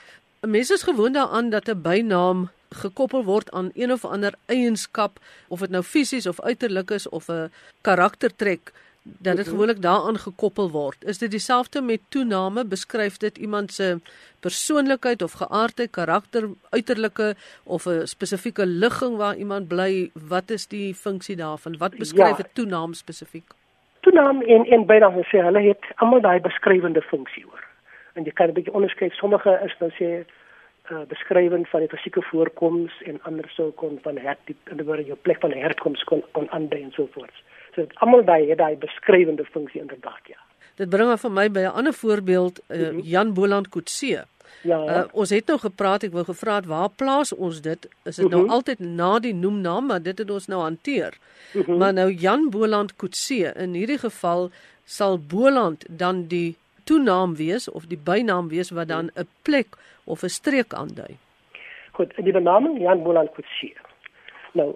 Mense 0.45 0.73
is 0.73 0.83
gewoond 0.83 1.13
daaraan 1.13 1.49
dat 1.49 1.67
'n 1.67 1.81
bynaam 1.81 2.49
gekoppel 2.69 3.23
word 3.23 3.51
aan 3.51 3.69
een 3.73 3.91
of 3.91 4.05
ander 4.05 4.33
eienskap 4.45 5.19
of 5.47 5.59
dit 5.59 5.69
nou 5.69 5.83
fisies 5.83 6.27
of 6.27 6.41
uiterlik 6.41 6.91
is 6.91 7.09
of 7.09 7.27
'n 7.27 7.51
karaktertrek 7.81 8.71
dat 9.01 9.35
dit 9.35 9.45
mhm. 9.45 9.53
gewoonlik 9.53 9.81
daaraan 9.81 10.17
gekoppel 10.17 10.71
word. 10.71 11.03
Is 11.03 11.17
dit 11.17 11.31
dieselfde 11.31 11.81
met 11.81 11.99
toename? 12.09 12.65
Beskryf 12.65 13.17
dit 13.17 13.37
iemand 13.37 13.73
se 13.73 13.99
persoonlikheid 14.39 15.21
of 15.21 15.31
geaardheid, 15.31 15.91
karakter, 15.91 16.49
uiterlike 16.69 17.35
of 17.63 17.85
'n 17.85 18.05
spesifieke 18.05 18.65
ligging 18.65 19.17
waar 19.17 19.35
iemand 19.35 19.67
bly? 19.67 20.09
Wat 20.13 20.49
is 20.49 20.67
die 20.67 20.95
funksie 20.95 21.35
daarvan? 21.35 21.77
Wat 21.77 21.97
beskryf 21.97 22.37
'n 22.37 22.41
ja. 22.41 22.49
toenaam 22.53 22.93
spesifiek? 22.93 23.51
Toenaam 23.99 24.41
en 24.41 24.65
en 24.65 24.85
bynaam 24.85 25.23
sê 25.23 25.37
hulle 25.37 25.61
het 25.61 25.83
almal 25.95 26.21
daai 26.21 26.39
beskrywende 26.39 27.01
funksie 27.01 27.45
hoor 27.49 27.64
en 28.15 28.23
jy 28.23 28.31
kan 28.31 28.49
'n 28.49 28.53
bietjie 28.53 28.73
onderskei. 28.73 29.09
Sommige 29.09 29.59
is 29.65 29.75
nou 29.79 29.91
sê 29.99 30.25
uh, 30.91 31.03
beskrywing 31.07 31.67
van 31.67 31.79
die 31.79 31.89
fisieke 31.89 32.21
voorkoms 32.21 32.91
en 33.09 33.19
ander 33.23 33.49
sou 33.55 33.71
kon 33.71 33.99
van 34.03 34.17
hertip 34.17 34.69
in 34.71 34.77
die 34.77 34.85
word 34.85 35.07
jou 35.07 35.17
plek 35.21 35.41
van 35.41 35.51
herkoms 35.51 36.03
kon 36.03 36.23
kon 36.31 36.49
aandui 36.49 36.81
en 36.83 36.91
so 36.91 37.09
voort. 37.13 37.43
So 37.75 37.87
almal 37.95 38.23
daai 38.23 38.49
het 38.49 38.57
daai 38.57 38.75
beskrywende 38.77 39.45
funksie 39.45 39.81
inderdaad 39.81 40.31
ja. 40.33 40.39
Dit 40.75 40.89
bring 40.89 41.09
my 41.09 41.17
vir 41.17 41.31
my 41.31 41.49
by 41.49 41.59
'n 41.59 41.77
ander 41.81 41.93
voorbeeld 41.93 42.59
uh, 42.59 42.77
mm 42.77 42.83
-hmm. 42.83 42.99
Jan 42.99 43.33
Boland 43.33 43.69
Kutse. 43.69 44.25
Ja. 44.61 44.79
Uh, 44.85 45.03
ons 45.11 45.29
het 45.29 45.47
nou 45.47 45.59
gepraat, 45.59 46.03
ek 46.03 46.11
wou 46.11 46.23
gevra 46.25 46.55
het 46.55 46.65
waar 46.65 46.89
plaas 46.89 47.33
ons 47.33 47.61
dit? 47.61 47.89
Is 48.03 48.15
dit 48.15 48.25
mm 48.25 48.31
-hmm. 48.31 48.31
nou 48.31 48.43
Mhm. 48.43 48.53
altyd 48.53 48.79
na 48.79 49.19
die 49.19 49.33
noemnaam, 49.33 49.85
maar 49.85 50.01
dit 50.01 50.17
het 50.17 50.31
ons 50.31 50.47
nou 50.47 50.61
hanteer. 50.61 51.17
Mm. 51.53 51.61
-hmm. 51.61 51.77
Maar 51.77 51.93
nou 51.93 52.11
Jan 52.11 52.49
Boland 52.49 52.95
Kutse, 52.95 53.53
in 53.55 53.73
hierdie 53.73 53.97
geval 53.97 54.49
sal 54.83 55.19
Boland 55.19 55.85
dan 55.89 56.27
die 56.27 56.55
toenaam 56.89 57.35
wees 57.35 57.69
of 57.69 57.87
die 57.91 57.99
bynaam 58.09 58.49
wees 58.53 58.71
wat 58.71 58.87
dan 58.87 59.09
'n 59.15 59.27
plek 59.41 59.77
of 60.05 60.23
'n 60.23 60.29
streek 60.29 60.73
aandui. 60.73 61.17
Goed, 61.91 62.15
die 62.15 62.31
benaming 62.31 62.79
Jan 62.79 63.03
Boland 63.03 63.31
Kutse. 63.33 63.73
Nou, 64.51 64.75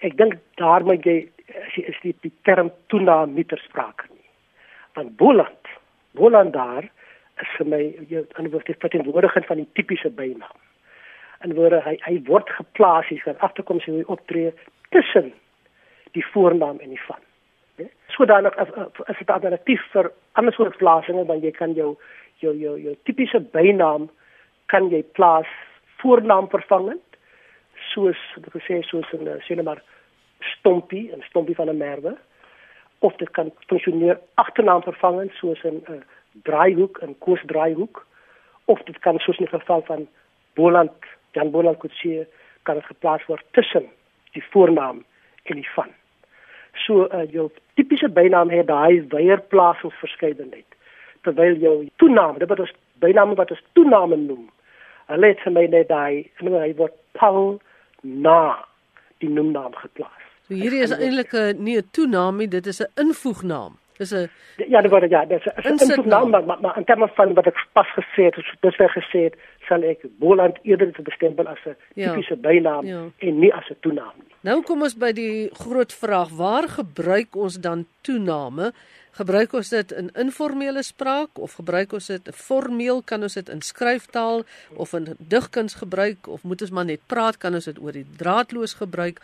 ek 0.00 0.16
dink 0.16 0.34
daarmee 0.54 0.98
jy 1.02 1.28
is, 1.46 1.76
is 1.76 1.98
die, 2.02 2.14
die 2.20 2.32
term 2.42 2.70
toenaam 2.86 3.34
nie 3.34 3.44
ter 3.44 3.58
sprake 3.58 4.08
nie. 4.10 4.28
Want 4.94 5.16
Boland, 5.16 5.72
Boland 6.10 6.52
daar 6.52 6.88
is 7.42 7.52
vir 7.58 7.66
my 7.66 7.82
jy 8.08 8.24
anders 8.40 8.64
die 8.64 8.76
verteenwoordiging 8.78 9.46
van 9.46 9.60
die 9.60 9.68
tipiese 9.78 10.10
bynaam. 10.10 10.58
In 11.44 11.54
woorde 11.54 11.82
hy 11.84 11.96
hy 12.06 12.20
word 12.28 12.50
geplaas 12.58 13.08
hier 13.12 13.22
van 13.24 13.38
agterkom 13.38 13.80
sy 13.84 14.02
optree 14.06 14.52
tussen 14.90 15.32
die 16.16 16.24
voornaam 16.32 16.80
en 16.80 16.94
die 16.94 17.02
van. 17.06 17.20
Sodanig 18.16 18.56
as 18.56 18.68
as 19.06 19.18
dit 19.18 19.30
alternatief 19.30 19.82
vir 19.92 20.10
ander 20.32 20.54
soort 20.54 20.78
plasings 20.78 21.26
dan 21.26 21.40
jy 21.40 21.52
kan 21.52 21.74
jou 21.74 21.96
jou 22.40 22.54
jou 22.54 22.76
jou 22.80 22.94
tipiese 23.04 23.40
bynaam 23.52 24.08
kan 24.66 24.88
jy 24.90 25.02
plaas 25.18 25.50
voornaam 26.00 26.48
vervangend 26.48 27.18
soos 27.92 28.18
wat 28.36 28.52
gesê 28.56 28.82
soos 28.84 29.12
'n 29.12 29.40
sê 29.46 29.56
net 29.56 29.64
maar 29.64 29.82
stompie, 30.40 31.12
'n 31.12 31.22
stompie 31.28 31.54
van 31.54 31.68
'n 31.68 31.76
merwe 31.76 32.16
of 32.98 33.16
dit 33.16 33.30
kan 33.30 33.52
funksioneer 33.66 34.20
agternaam 34.34 34.82
vervangend 34.82 35.32
soos 35.32 35.60
'n 35.64 35.82
'n 35.88 36.04
draaihoek, 36.42 37.02
'n 37.02 37.18
koers 37.18 37.42
draaihoek 37.46 38.06
of 38.64 38.82
dit 38.82 38.98
kan 38.98 39.18
soos 39.18 39.38
in 39.38 39.44
die 39.44 39.58
geval 39.58 39.82
van 39.82 40.08
Boland, 40.54 40.92
Jan 41.32 41.50
Boland 41.50 41.78
Kutse 41.78 42.26
kan 42.62 42.82
geplaas 42.82 43.26
word 43.26 43.44
tussen 43.50 43.86
die 44.32 44.44
voornaam 44.50 45.04
en 45.42 45.54
die 45.54 45.70
van. 45.74 45.90
So 46.84 47.06
uh, 47.12 47.24
jou 47.32 47.50
tipiese 47.74 48.08
bynaam 48.08 48.50
het 48.50 48.66
daai 48.66 49.00
weierplasingsverskeidenheid. 49.08 50.66
Terwyl 51.22 51.56
jou 51.62 51.88
toename, 51.96 52.38
dit 52.38 52.48
wat 52.48 52.60
ons 52.60 52.72
byname 53.02 53.34
wat 53.38 53.50
ons 53.50 53.62
toename 53.72 54.16
noem, 54.16 54.44
hulle 55.10 55.26
het 55.32 55.40
vir 55.44 55.52
my 55.52 55.66
net 55.72 55.88
daai, 55.88 56.30
hy 56.40 56.74
word 56.78 56.94
Paul 57.18 57.58
na 58.02 58.58
die 59.22 59.28
noemnaam 59.32 59.74
geplaas. 59.74 60.22
So 60.46 60.54
hierdie 60.54 60.82
is 60.84 60.92
eintlik 60.94 61.32
'n 61.34 61.64
nie 61.64 61.76
'n 61.78 61.88
toenaam 61.92 62.36
nie, 62.38 62.48
dit 62.48 62.66
is 62.66 62.80
'n 62.82 62.90
invoegnaam. 63.00 63.76
Dis 63.98 64.12
'n 64.12 64.28
Ja, 64.68 64.80
dit 64.82 64.90
word 64.90 65.10
ja, 65.10 65.24
dit 65.24 65.40
is 65.40 65.46
'n 65.64 65.68
invoegnaam, 65.72 66.30
naam. 66.30 66.44
maar, 66.46 66.60
maar 66.60 66.76
in 66.76 66.84
terme 66.84 67.08
van 67.14 67.34
wat 67.34 67.46
ek 67.46 67.66
pas 67.72 67.86
gesê 67.96 68.24
het, 68.24 68.34
dis 68.60 68.76
weer 68.76 68.90
gesê 68.90 69.20
het, 69.24 69.34
sal 69.68 69.82
ek 69.82 70.06
Boland 70.18 70.58
eerder 70.62 70.92
te 70.92 71.02
bestempel 71.02 71.46
as 71.48 71.58
'n 71.66 71.76
Ja. 71.94 72.12
tipiese 72.12 72.36
bynaam 72.36 72.86
Ja. 72.86 73.02
en 73.18 73.38
nie 73.38 73.52
as 73.54 73.68
'n 73.70 73.76
toenaam 73.80 74.12
nie. 74.16 74.34
Nou 74.46 74.60
kom 74.62 74.84
ons 74.86 74.94
by 74.94 75.08
die 75.10 75.48
groot 75.58 75.90
vraag, 75.90 76.28
waar 76.38 76.68
gebruik 76.70 77.34
ons 77.34 77.56
dan 77.58 77.80
toename? 78.06 78.68
Gebruik 79.18 79.56
ons 79.58 79.72
dit 79.72 79.94
in 79.98 80.10
informele 80.22 80.84
spraak 80.86 81.40
of 81.42 81.56
gebruik 81.58 81.96
ons 81.96 82.06
dit 82.12 82.28
formeel? 82.30 83.00
Kan 83.10 83.26
ons 83.26 83.34
dit 83.34 83.48
in 83.50 83.62
skryftaal 83.64 84.44
of 84.78 84.92
in 84.94 85.08
digkuns 85.32 85.74
gebruik 85.80 86.28
of 86.30 86.44
moet 86.46 86.62
ons 86.62 86.70
maar 86.78 86.86
net 86.86 87.02
praat? 87.10 87.40
Kan 87.42 87.58
ons 87.58 87.66
dit 87.66 87.80
oor 87.82 87.96
die 87.96 88.04
draadloos 88.20 88.76
gebruik? 88.78 89.18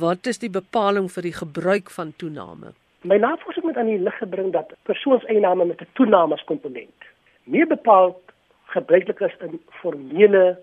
Wat 0.00 0.30
is 0.30 0.40
die 0.40 0.50
bepaling 0.54 1.10
vir 1.12 1.28
die 1.28 1.34
gebruik 1.36 1.92
van 1.92 2.14
toename? 2.22 2.72
My 3.04 3.18
navorsing 3.20 3.66
het 3.68 3.80
aan 3.82 3.90
die 3.92 4.00
lig 4.00 4.16
gebring 4.22 4.54
dat 4.54 4.72
persoonseiename 4.88 5.66
met 5.68 5.82
'n 5.84 5.90
toename 6.00 6.38
as 6.38 6.46
komponent 6.48 7.10
meer 7.44 7.66
bepaald 7.66 8.32
gebruiklik 8.72 9.20
is 9.20 9.36
in 9.40 9.60
formele 9.82 10.56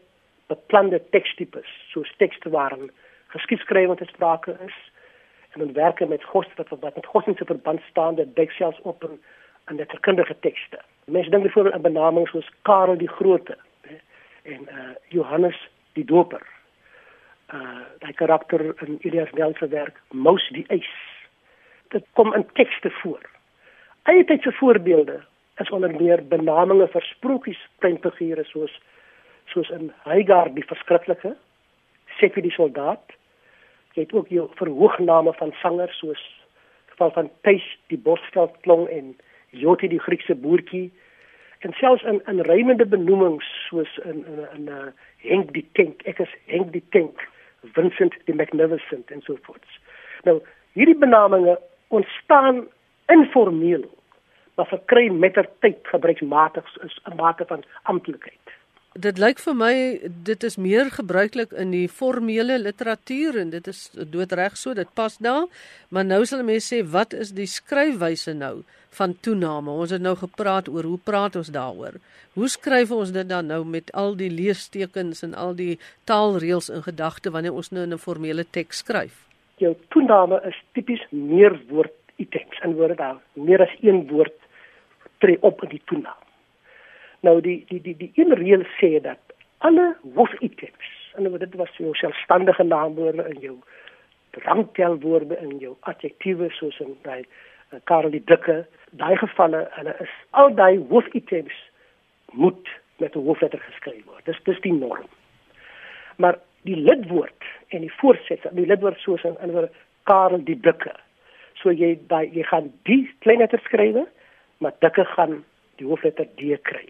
beplande 0.47 1.01
tekstipes, 1.11 1.69
soos 1.93 2.09
tekste 2.17 2.49
waarin 2.49 2.89
geskiedskrywing 3.36 3.98
te 3.98 4.05
sprake 4.05 4.57
is 4.65 4.77
en 5.50 5.62
in 5.62 5.74
werke 5.74 6.05
met 6.05 6.24
God 6.24 6.48
wat 6.55 6.69
wat 6.69 6.95
met 6.95 7.05
godsdienste 7.05 7.45
verband 7.45 7.81
staan, 7.89 8.15
dit 8.15 8.36
dek 8.36 8.51
selfs 8.51 8.81
op 8.81 9.03
in 9.03 9.19
in 9.69 9.75
letterkundige 9.75 10.36
tekste. 10.39 10.79
Mense 11.05 11.29
dink 11.29 11.43
byvoorbeeld 11.43 11.75
aan 11.75 11.81
benamings 11.81 12.31
soos 12.31 12.51
Karel 12.62 12.98
die 12.98 13.09
Grote 13.09 13.57
hè, 13.81 13.95
en 14.41 14.62
uh 14.62 14.89
Johannes 15.07 15.69
die 15.93 16.05
Doper. 16.05 16.41
Uh 17.53 17.86
daai 18.00 18.13
karakter 18.13 18.62
in 18.88 18.98
Elias 19.00 19.31
Nel 19.31 19.53
se 19.57 19.67
werk 19.67 20.01
Mous 20.12 20.50
die 20.50 20.65
ys 20.67 20.89
dit 21.88 22.05
kom 22.13 22.33
in 22.33 22.45
tekste 22.53 22.89
voor. 23.01 23.29
Eie 24.03 24.25
tydse 24.25 24.51
voorbeelde 24.51 25.21
is 25.57 25.69
onder 25.69 25.93
meer 26.01 26.27
benamings 26.27 26.91
vir 26.91 27.05
sprokies 27.13 27.62
prentfigure 27.77 28.43
soos 28.43 28.81
soos 29.50 29.69
in 29.69 29.89
Hagar 30.05 30.51
die 30.53 30.65
verskriklike, 30.65 31.33
Sephi 32.19 32.41
die 32.45 32.53
soldaat. 32.53 33.15
Jy 33.93 34.03
het 34.05 34.13
ook 34.13 34.27
jou 34.27 34.48
verhoogname 34.55 35.34
van 35.34 35.51
sangers 35.62 35.98
soos 35.98 36.22
geval 37.00 37.12
van 37.12 37.31
Thys 37.41 37.65
die 37.88 37.98
borsveldklong 37.98 38.88
en 38.88 39.15
Joti 39.50 39.88
die 39.88 40.00
Griekse 40.00 40.36
boertjie 40.36 40.91
en 41.60 41.74
selfs 41.74 42.03
in 42.03 42.22
in 42.27 42.41
rymende 42.48 42.86
benoemings 42.86 43.48
soos 43.67 43.98
in 44.03 44.25
in, 44.25 44.46
in 44.55 44.67
uh, 44.67 44.91
Henk 45.24 45.53
die 45.53 45.65
Tank, 45.74 46.03
ek 46.08 46.19
is 46.19 46.34
Henk 46.48 46.72
die 46.72 46.84
Tank, 46.96 47.24
Vincent 47.75 48.15
die 48.25 48.36
Magnificent 48.36 49.12
en 49.12 49.22
so 49.22 49.38
voort. 49.48 49.79
Nou 50.27 50.39
hierdie 50.74 50.98
benamings 51.00 51.60
ontstaan 51.88 52.67
informeel 53.08 53.88
maar 54.60 54.67
verkry 54.67 55.08
mettertyd 55.10 55.88
gebruiksmatig 55.88 56.67
is 56.84 57.00
'n 57.08 57.15
mate 57.15 57.46
van 57.48 57.63
amptelikheid. 57.84 58.48
Dit 58.98 59.19
lyk 59.22 59.38
vir 59.38 59.53
my 59.53 59.74
dit 60.25 60.43
is 60.43 60.55
meer 60.58 60.88
gebruiklik 60.89 61.51
in 61.53 61.69
die 61.69 61.88
formele 61.88 62.55
literatuur 62.58 63.36
en 63.38 63.51
dit 63.53 63.67
is 63.69 63.91
doodreg 63.93 64.55
so, 64.58 64.74
dit 64.74 64.89
pas 64.98 65.17
daar. 65.22 65.46
Maar 65.93 66.05
nou 66.05 66.25
sal 66.25 66.41
mense 66.43 66.74
sê 66.74 66.79
wat 66.81 67.13
is 67.13 67.29
die 67.38 67.46
skryfwyse 67.46 68.34
nou 68.34 68.63
van 68.98 69.13
toename? 69.22 69.69
Ons 69.69 69.93
het 69.93 70.01
nou 70.01 70.15
gepraat 70.17 70.72
oor 70.74 70.89
hoe 70.89 70.98
praat 71.05 71.38
ons 71.38 71.51
daaroor? 71.53 72.00
Hoe 72.34 72.50
skryf 72.50 72.89
ons 72.91 73.12
dit 73.13 73.29
dan 73.29 73.46
nou 73.46 73.62
met 73.65 73.91
al 73.93 74.15
die 74.17 74.31
leestekens 74.34 75.22
en 75.27 75.36
al 75.38 75.53
die 75.53 75.77
taalreëls 76.10 76.72
in 76.74 76.81
gedagte 76.81 77.29
wanneer 77.29 77.53
ons 77.53 77.69
nou 77.69 77.84
in 77.86 77.93
'n 77.93 78.01
formele 78.01 78.43
teks 78.43 78.81
skryf? 78.81 79.13
Jou 79.58 79.75
toename 79.89 80.41
is 80.48 80.58
tipies 80.74 81.05
meerwoord 81.12 81.93
items 82.17 82.60
in 82.63 82.74
woorde 82.74 82.96
daar. 82.96 83.22
Meer 83.34 83.62
as 83.62 83.75
een 83.81 84.08
woord 84.08 84.34
tree 85.19 85.38
op 85.41 85.63
in 85.63 85.69
die 85.69 85.81
toenaam. 85.86 86.28
Nou 87.19 87.41
die 87.41 87.65
die 87.67 87.81
die 87.81 87.95
die 87.97 88.11
een 88.15 88.33
reël 88.33 88.63
sê 88.79 88.99
dat 89.01 89.19
alle 89.57 89.95
hoofitems, 90.13 91.13
en 91.15 91.38
dit 91.38 91.55
was 91.55 91.77
jou 91.77 91.93
selfstandige 91.95 92.63
naamwoorde 92.63 93.25
in 93.29 93.39
jou 93.39 93.57
rangtelwoorde 94.31 95.38
in 95.38 95.57
jou 95.57 95.75
adjektiewe 95.79 96.49
soos 96.49 96.79
in 96.79 96.95
daai 97.01 97.23
uh, 97.23 97.79
Karel 97.83 98.13
die 98.13 98.23
Dikke, 98.25 98.61
daai 98.91 99.17
gevalle 99.17 99.65
hulle 99.75 99.95
is 99.99 100.13
al 100.29 100.53
daai 100.55 100.77
hoofitems 100.89 101.55
moet 102.31 102.69
met 102.97 103.15
'n 103.15 103.25
hoofletter 103.25 103.59
geskryf 103.59 104.05
word. 104.05 104.25
Dis 104.25 104.39
dis 104.43 104.61
die 104.61 104.73
norm. 104.73 105.07
Maar 106.15 106.39
die 106.61 106.75
lidwoord 106.75 107.43
en 107.67 107.81
die 107.81 107.93
voorsetsel, 107.93 108.51
die 108.53 108.65
lidwoord 108.65 108.99
soos 108.99 109.23
in 109.23 109.38
ander 109.38 109.69
Karel 110.03 110.43
die 110.43 110.59
Dikke. 110.59 110.93
So 111.53 111.71
jy 111.71 111.99
daai 112.07 112.29
jy 112.33 112.43
gaan 112.43 112.71
die 112.83 113.11
klein 113.19 113.38
letter 113.38 113.59
skryf, 113.59 114.07
maar 114.57 114.73
Dikke 114.79 115.05
gaan 115.05 115.43
die 115.75 115.85
hoofletter 115.85 116.27
D 116.35 116.55
kry. 116.61 116.88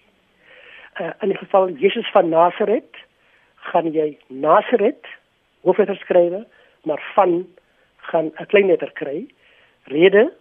Uh, 0.98 1.10
in 1.22 1.27
die 1.27 1.38
geval 1.38 1.69
Jesus 1.69 2.10
van 2.12 2.29
Nasaret 2.29 2.98
gaan 3.55 3.91
jy 3.91 4.17
Nasaret 4.27 5.05
hoofletter 5.62 5.96
skryf, 5.96 6.43
maar 6.84 7.01
van 7.13 7.48
gaan 7.98 8.31
'n 8.36 8.46
klein 8.46 8.65
letter 8.65 8.91
kry. 8.91 9.27
Rede 9.84 10.34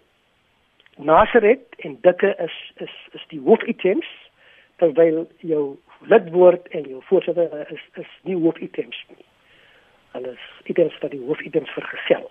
Nasaret 0.96 1.60
en 1.76 1.98
Dikke 2.00 2.34
is 2.36 2.72
is 2.76 2.94
is 3.12 3.24
die 3.28 3.40
hoofitems 3.40 4.06
terwyl 4.76 5.26
jou 5.36 5.76
lidwoord 5.98 6.68
en 6.68 6.82
jou 6.82 7.02
voorsitter 7.02 7.70
is 7.70 7.84
is 7.94 8.10
nie 8.22 8.36
hoofitems 8.36 9.04
nie. 9.08 9.24
Alles 10.10 10.42
items 10.64 10.98
wat 10.98 11.10
die 11.10 11.24
hoofitems 11.26 11.70
vergesel. 11.70 12.30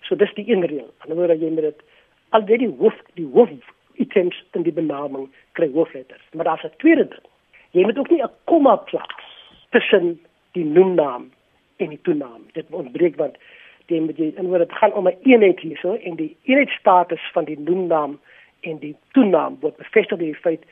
So 0.00 0.16
dis 0.16 0.34
die 0.34 0.50
een 0.50 0.66
reël. 0.66 0.94
Anderswoorde 0.98 1.38
jy 1.38 1.50
moet 1.50 1.68
dit 1.70 1.82
al 2.28 2.44
die 2.44 2.68
hoof 2.78 2.96
die 3.14 3.28
hoofitems 3.32 4.44
in 4.52 4.62
die 4.62 4.72
benaming 4.72 5.30
kry 5.52 5.70
hoofletters. 5.72 6.24
Maar 6.32 6.44
daar's 6.44 6.64
'n 6.64 6.76
tweede 6.76 7.08
ding. 7.08 7.26
Jy 7.74 7.82
moet 7.82 7.98
ook 7.98 8.10
nie 8.10 8.22
'n 8.22 8.30
komma 8.44 8.76
plaas 8.76 9.24
tussen 9.70 10.20
die 10.52 10.64
noemnaam 10.64 11.30
en 11.76 11.88
die 11.88 12.00
toenaam. 12.02 12.42
Dit 12.52 12.66
ontbreek 12.70 13.16
want 13.16 13.36
die 13.86 14.00
moet 14.00 14.16
jy 14.16 14.32
in 14.36 14.46
woorde 14.46 14.66
dit 14.66 14.76
gaan 14.76 14.92
om 14.92 15.08
'n 15.08 15.18
eenheid 15.22 15.60
hierso 15.60 15.94
en 15.94 16.16
die 16.16 16.36
eenheidstatus 16.42 17.30
van 17.32 17.44
die 17.44 17.58
noemnaam 17.58 18.20
en 18.60 18.78
die 18.78 18.96
toenaam 19.12 19.56
word 19.60 19.76
bevestig 19.76 20.18
deur 20.18 20.32
die 20.32 20.44
feit 20.46 20.62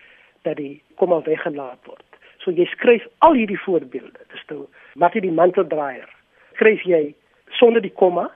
dat 0.43 0.57
die 0.57 0.83
komma 0.95 1.23
weggelaat 1.23 1.79
word. 1.85 2.05
So 2.39 2.51
jy 2.51 2.65
skryf 2.65 3.07
al 3.19 3.33
hierdie 3.33 3.61
voorbeelde. 3.61 4.21
Dis 4.33 4.45
nou 4.47 4.67
Mattie 4.95 5.21
die 5.21 5.33
manteldraaier. 5.33 6.09
Skryf 6.53 6.83
jy 6.83 7.15
sonder 7.51 7.83
die 7.83 7.93
komma 7.95 8.31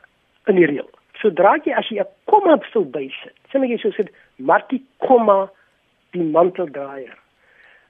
in 0.46 0.54
die 0.54 0.66
reël. 0.66 0.90
Sodra 1.12 1.56
jy 1.64 1.72
as 1.72 1.88
jy 1.88 2.00
'n 2.00 2.06
komma 2.24 2.58
sou 2.72 2.84
bysit, 2.84 3.36
sê 3.52 3.62
jy 3.62 3.78
so 3.78 3.90
sê 3.90 4.08
Martie 4.36 4.82
komma 4.98 5.50
die 6.10 6.22
manteldraaier. 6.22 7.16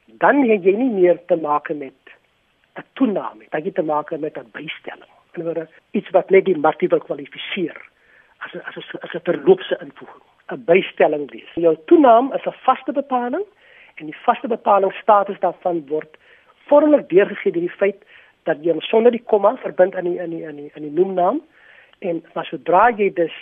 Dan 0.06 0.48
het 0.48 0.64
jy 0.64 0.76
nie 0.76 0.90
meer 0.90 1.18
te 1.26 1.36
maak 1.36 1.68
met 1.68 1.92
'n 2.76 2.84
toename, 2.92 3.44
dit 3.50 3.64
het 3.64 3.74
te 3.74 3.82
maak 3.82 4.10
met 4.18 4.38
'n 4.38 4.50
bystelling. 4.52 5.10
In 5.32 5.40
'n 5.40 5.44
woorde 5.44 5.68
iets 5.90 6.10
wat 6.10 6.30
net 6.30 6.44
die 6.44 6.58
Martie 6.58 6.88
wil 6.88 7.00
kwalifiseer 7.00 7.76
as 8.38 8.54
a, 8.54 8.58
as 8.58 8.76
'n 8.76 8.98
as 9.00 9.14
'n 9.14 9.20
verloopse 9.24 9.78
invoeging, 9.80 10.22
'n 10.52 10.64
bystelling 10.64 11.30
wees. 11.30 11.52
Jou 11.54 11.76
toename 11.86 12.34
is 12.34 12.44
'n 12.44 12.54
vaste 12.62 12.92
bepaling 12.92 13.44
en 13.94 14.04
die 14.06 14.16
vaste 14.24 14.48
bepaling 14.48 14.92
status 14.92 15.38
daarvan 15.40 15.86
word 15.88 16.16
vormlik 16.68 17.08
deurgegee 17.08 17.52
deur 17.52 17.60
die 17.60 17.78
feit 17.78 18.04
dat 18.42 18.62
jy 18.62 18.74
hom 18.74 18.80
sonder 18.80 19.14
die 19.14 19.22
komma 19.32 19.56
verbind 19.62 19.94
aan 19.94 20.04
die 20.04 20.18
in 20.22 20.30
die 20.30 20.42
in 20.46 20.56
die 20.56 20.70
in 20.74 20.82
die 20.82 20.96
noemnaam 20.98 21.40
en 21.98 22.24
maar 22.34 22.48
sodra 22.50 22.90
jy 22.90 23.10
dus 23.14 23.34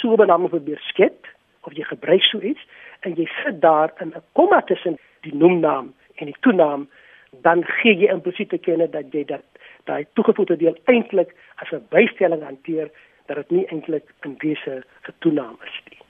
so 0.00 0.16
bename 0.16 0.48
probeer 0.48 0.80
skep 0.90 1.28
of 1.60 1.72
jy 1.72 1.84
gebruik 1.84 2.22
so 2.22 2.40
iets 2.40 2.66
en 3.00 3.14
jy 3.14 3.26
sit 3.44 3.60
daar 3.60 3.92
in 4.00 4.14
'n 4.14 4.22
komma 4.32 4.60
tussen 4.62 4.98
die 5.20 5.34
noemnaam 5.34 5.94
en 6.14 6.26
die 6.26 6.40
toenaam 6.40 6.88
dan 7.42 7.64
gee 7.64 7.96
jy 7.96 8.08
implisiet 8.12 8.48
te 8.48 8.58
kenne 8.58 8.88
dat 8.90 9.12
jy 9.12 9.24
dat 9.24 9.44
daai 9.84 10.06
toegevoegde 10.12 10.56
deel 10.56 10.76
eintlik 10.84 11.34
as 11.56 11.70
'n 11.72 11.86
bystelling 11.90 12.42
hanteer 12.42 12.90
dat 13.26 13.36
dit 13.36 13.50
nie 13.50 13.66
eintlik 13.66 14.04
'n 14.22 14.36
wese 14.38 14.82
getoenaam 15.00 15.58
is 15.64 15.80
nie. 15.90 16.00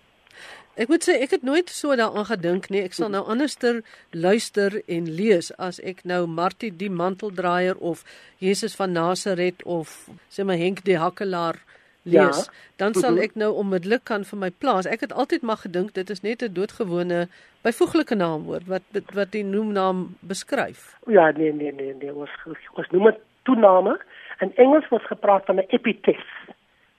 Ek 0.76 0.88
moet 0.88 1.09
sê 1.09 1.14
ek 1.25 1.31
het 1.31 1.43
nooit 1.43 1.71
so 1.73 1.97
daaraan 1.97 2.28
gedink 2.28 2.69
nie. 2.69 2.83
Ek 2.83 2.93
sal 2.93 3.09
nou 3.09 3.25
anderster 3.25 3.78
luister 4.11 4.83
en 4.87 5.09
lees 5.09 5.49
as 5.57 5.81
ek 5.81 6.05
nou 6.05 6.26
Martie 6.26 6.76
die 6.76 6.90
manteldraaier 6.90 7.78
of 7.81 8.05
Jesus 8.38 8.76
van 8.76 8.93
Nasaret 8.93 9.62
of 9.64 10.09
sê 10.28 10.45
my 10.45 10.57
Henk 10.57 10.85
die 10.85 10.99
hakkelaar 10.99 11.57
lees, 12.06 12.38
ja. 12.46 12.52
dan 12.76 12.94
sal 12.94 13.16
mhm. 13.16 13.26
ek 13.26 13.34
nou 13.34 13.50
onmiddellik 13.62 14.04
kan 14.04 14.25
vir 14.25 14.38
my 14.38 14.50
plaas. 14.50 14.86
Ek 14.86 15.02
het 15.04 15.12
altyd 15.12 15.42
maar 15.42 15.60
gedink 15.62 15.94
dit 15.94 16.10
is 16.10 16.22
net 16.22 16.42
'n 16.42 16.52
doodgewone 16.52 17.28
byvoeglike 17.66 18.14
naamwoord 18.14 18.66
wat 18.66 18.82
wat 19.14 19.30
die 19.32 19.44
noemnaam 19.44 20.16
beskryf. 20.20 20.94
Ja, 21.06 21.30
nee 21.30 21.52
nee 21.52 21.72
nee, 21.72 21.94
nee, 21.94 22.14
ons 22.14 22.30
ons 22.75 22.90
noem 22.90 23.10
dit 23.10 23.18
toename. 23.42 23.98
In 24.38 24.52
Engels 24.56 24.88
word 24.88 25.02
gepraat 25.02 25.44
van 25.44 25.56
'n 25.56 25.68
epithet. 25.68 26.26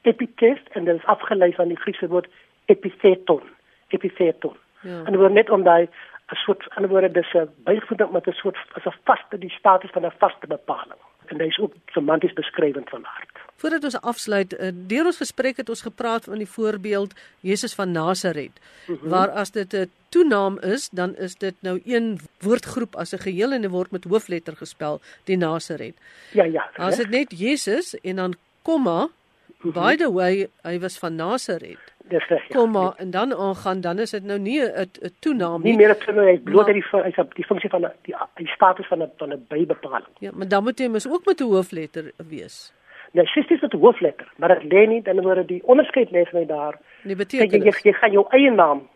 Epithet 0.02 0.64
en 0.72 0.86
dit 0.86 0.96
is 0.96 1.06
afgelei 1.06 1.54
van 1.54 1.68
die 1.68 1.80
Griekse 1.80 2.08
woord 2.08 2.28
epitheton. 2.66 3.44
Epitheton. 3.88 4.56
Ja. 4.82 5.04
En 5.06 5.12
dit 5.12 5.22
word 5.22 5.34
net 5.34 5.50
om 5.50 5.64
daai 5.64 5.88
'n 6.32 6.36
soort 6.36 6.70
ander 6.76 6.90
woorde 6.92 7.12
dis 7.12 7.34
'n 7.34 7.50
bygevoegde 7.64 8.08
met 8.12 8.28
'n 8.28 8.32
soort 8.32 8.58
as 8.74 8.86
'n 8.86 9.00
vaste 9.04 9.38
die 9.38 9.50
status 9.60 9.92
van 9.92 10.06
'n 10.06 10.20
vaste 10.20 10.48
bepaling. 10.48 11.02
En 11.28 11.40
is 11.40 11.60
ook 11.60 11.74
semanties 11.86 12.34
beskrywend 12.34 12.90
van 12.90 13.06
aard. 13.06 13.38
Voordat 13.58 13.84
ons 13.84 14.02
afsluit, 14.02 14.54
uh, 14.54 14.70
deur 14.88 15.06
ons 15.10 15.18
gesprek 15.18 15.58
het 15.58 15.70
ons 15.70 15.82
gepraat 15.82 16.24
van 16.30 16.38
die 16.38 16.50
voorbeeld 16.50 17.16
Jesus 17.40 17.74
van 17.74 17.92
Nasaret, 17.92 18.52
mm 18.88 18.96
-hmm. 18.96 19.10
waar 19.10 19.30
as 19.30 19.52
dit 19.52 19.74
'n 19.74 19.90
toenaam 20.10 20.60
is, 20.60 20.90
dan 20.90 21.16
is 21.16 21.36
dit 21.36 21.56
nou 21.60 21.82
een 21.86 22.20
woordgroep 22.40 22.96
as 22.96 23.14
'n 23.14 23.18
geheel 23.18 23.52
en 23.52 23.62
dit 23.62 23.72
word 23.72 23.92
met 23.92 24.04
hoofletter 24.04 24.56
gespel, 24.56 25.02
die 25.24 25.38
Nasaret. 25.38 25.96
Ja, 26.32 26.44
ja. 26.44 26.70
As 26.76 26.98
dit 26.98 27.10
net 27.10 27.40
Jesus 27.40 27.96
en 28.02 28.16
dan 28.16 28.36
komma, 28.62 29.02
mm 29.02 29.12
-hmm. 29.58 29.72
by 29.72 29.96
the 29.96 30.12
way, 30.12 30.50
hy 30.62 30.80
was 30.80 30.98
van 30.98 31.16
Nasaret. 31.16 31.80
Dis 32.10 32.28
reg. 32.28 32.48
Ja. 32.48 32.56
Komma 32.56 32.94
en 32.98 33.12
dan 33.12 33.34
aangaan, 33.34 33.82
dan 33.82 34.00
is 34.00 34.12
dit 34.12 34.24
nou 34.24 34.40
nie 34.40 34.62
'n 34.62 34.90
toenaam 35.20 35.62
nie. 35.62 35.72
Nie 35.72 35.78
meer 35.78 35.96
'n 35.96 36.00
toenaam, 36.06 36.26
hy 36.26 36.40
bloot 36.40 36.66
dat 36.66 36.76
die 36.76 36.84
hy 36.92 37.12
sê 37.12 37.28
die 37.34 37.46
funksie 37.46 37.70
van 37.70 37.82
die 38.02 38.16
die 38.36 38.48
status 38.48 38.88
van 38.88 39.02
'n 39.04 39.12
van 39.18 39.34
'n 39.34 39.46
bybepaling. 39.48 40.14
Ja, 40.20 40.32
maar 40.34 40.48
dan 40.48 40.64
moet 40.64 40.80
jy 40.80 40.88
mos 40.88 41.08
ook 41.08 41.26
met 41.26 41.42
'n 41.42 41.44
hoofletter 41.44 42.12
wees. 42.30 42.74
Nou 43.12 43.26
sisters 43.28 43.62
met 43.62 43.74
'n 43.74 43.80
hoofletter, 43.80 44.28
maar 44.38 44.60
dit 44.60 44.72
lê 44.72 44.88
nie 44.88 45.02
dan 45.02 45.22
word 45.22 45.48
die 45.48 45.62
onderskeid 45.64 46.10
lê 46.12 46.24
vir 46.26 46.40
my 46.40 46.46
daar. 46.46 46.80
Nee, 47.04 47.16
beteken 47.16 47.60
jy, 47.64 47.66
jy, 47.66 47.80
jy 47.84 47.94
gaan 47.94 48.12
jou 48.12 48.26
eie 48.30 48.52
naam 48.52 48.88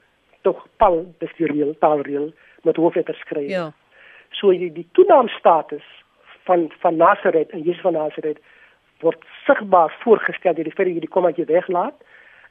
tog 0.42 0.68
taal 0.78 1.06
bestuureel, 1.18 1.76
taalreel 1.80 2.34
met 2.62 2.76
hoofletter 2.76 3.16
skryf. 3.16 3.50
Ja. 3.50 3.72
So 4.30 4.52
die 4.52 4.72
die 4.72 4.88
toenaamstatus 4.92 5.84
van 6.44 6.72
van 6.80 6.96
Nasaret 6.96 7.50
en 7.50 7.62
Jesus 7.62 7.82
van 7.82 7.94
Nasaret 7.94 8.40
word 9.00 9.24
sigbaar 9.46 9.94
voorgestel 10.04 10.54
deur 10.54 10.64
die 10.64 10.74
feit 10.74 10.88
dat 10.88 10.96
jy 10.96 11.00
die 11.00 11.16
kommaatjie 11.16 11.46
weglaat. 11.46 11.96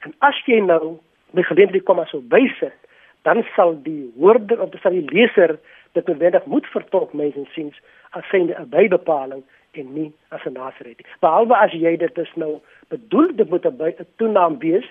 En 0.06 0.14
as 0.18 0.36
jy 0.46 0.60
nou 0.64 0.98
by 1.36 1.42
geleentheid 1.42 1.78
die 1.78 1.86
komma 1.86 2.06
sou 2.10 2.22
bysit, 2.22 2.76
dan 3.22 3.44
sal 3.54 3.74
die 3.84 4.12
hoorder 4.16 4.60
of 4.60 4.70
die 4.70 5.04
leser 5.12 5.58
dit 5.92 6.06
noodwendig 6.06 6.44
moet 6.46 6.66
vertolk 6.72 7.12
mens 7.12 7.36
en 7.36 7.48
siens 7.54 7.80
as 8.10 8.24
synde 8.30 8.54
'n 8.58 8.68
bybepaling 8.68 9.42
en 9.72 9.92
nie 9.94 10.12
as 10.28 10.44
'n 10.46 10.52
naserit. 10.52 11.02
Behalwe 11.20 11.56
as 11.56 11.72
jy 11.72 11.96
dit 11.96 12.18
is 12.18 12.32
nou 12.34 12.60
bedoel 12.88 13.36
dit 13.36 13.50
moet 13.50 13.66
'n 13.66 14.06
toenaam 14.16 14.58
wees, 14.58 14.88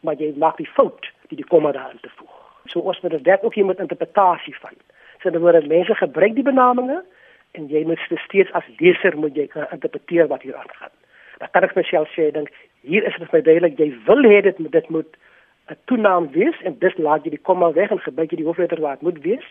maar 0.00 0.14
jy 0.14 0.34
maak 0.36 0.56
die 0.56 0.70
fout 0.76 1.06
die 1.28 1.36
die 1.36 1.46
komma 1.46 1.72
daar 1.72 1.94
te 2.00 2.10
voeg. 2.16 2.34
So 2.66 2.80
ons 2.80 3.00
moet 3.00 3.24
dit 3.24 3.42
ook 3.42 3.54
hier 3.54 3.66
met 3.66 3.78
interpretasie 3.78 4.56
van. 4.56 4.74
So 5.22 5.30
dan 5.30 5.40
word 5.40 5.66
mense 5.66 5.94
gebruik 5.94 6.34
die 6.34 6.42
benamings 6.42 7.04
en 7.52 7.68
jy 7.68 7.84
moet 7.84 7.98
steeds 7.98 8.52
as 8.52 8.64
leser 8.78 9.16
moet 9.16 9.34
jy 9.34 9.48
interpreteer 9.70 10.26
wat 10.26 10.42
hier 10.42 10.56
aangaan. 10.56 10.94
Dan 11.38 11.48
kan 11.50 11.62
ek 11.62 11.74
myself 11.74 12.08
sê 12.14 12.28
ek 12.28 12.34
dink 12.34 12.50
hier 12.82 13.06
is 13.06 13.16
dit 13.18 13.32
my 13.32 13.40
duidelik 13.40 13.78
jy 13.78 13.90
wil 14.06 14.22
hê 14.24 14.42
dit 14.42 14.56
dit 14.72 14.88
moet 14.88 15.16
'n 15.70 15.76
toenaam 15.86 16.30
wees 16.32 16.56
en 16.64 16.78
dis 16.78 16.96
laat 16.96 17.24
jy 17.24 17.30
die 17.30 17.46
komma 17.48 17.72
weg 17.72 17.90
en 17.90 17.98
gebruik 17.98 18.30
jy 18.30 18.36
die 18.36 18.46
hoofletter 18.46 18.80
waar 18.80 18.98
dit 18.98 19.02
moet 19.02 19.22
wees. 19.22 19.46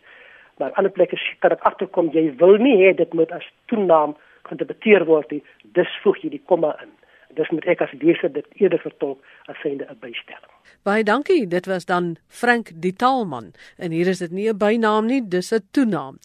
Maar 0.57 0.73
ander 0.73 0.91
plekke 0.91 1.17
kan 1.39 1.49
dit 1.49 1.61
agterkom 1.61 2.09
jy 2.11 2.35
wil 2.35 2.57
nie 2.57 2.77
hê 2.83 2.95
dit 2.95 3.13
moet 3.13 3.31
as 3.31 3.45
toenaam 3.65 4.15
geïnterpreteer 4.43 5.05
word 5.05 5.31
nie, 5.31 5.43
dis 5.77 5.99
voeg 6.03 6.17
jy 6.23 6.29
die 6.29 6.45
komma 6.45 6.75
in. 6.83 6.91
Dis 7.37 7.49
moet 7.53 7.65
ek 7.65 7.81
as 7.85 7.91
leser 8.01 8.31
dit 8.33 8.45
eerder 8.57 8.81
vertolk 8.81 9.19
as 9.47 9.57
synde 9.61 9.85
'n 9.85 9.99
bystelling. 9.99 10.53
Baie 10.83 11.03
dankie. 11.03 11.47
Dit 11.47 11.65
was 11.65 11.85
dan 11.85 12.17
Frank 12.27 12.71
die 12.73 12.93
taalman 12.93 13.53
en 13.77 13.91
hier 13.91 14.07
is 14.07 14.19
dit 14.19 14.31
nie 14.31 14.49
'n 14.49 14.57
bynaam 14.57 15.05
nie, 15.05 15.21
dis 15.21 15.53
'n 15.53 15.63
toenaam. 15.71 16.17